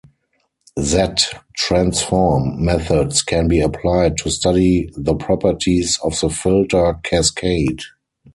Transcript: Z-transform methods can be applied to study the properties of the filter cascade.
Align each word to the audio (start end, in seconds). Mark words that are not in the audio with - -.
Z-transform 0.79 2.65
methods 2.65 3.21
can 3.21 3.47
be 3.47 3.61
applied 3.61 4.17
to 4.17 4.31
study 4.31 4.89
the 4.97 5.13
properties 5.13 5.99
of 6.03 6.19
the 6.19 6.29
filter 6.31 6.95
cascade. 7.03 7.81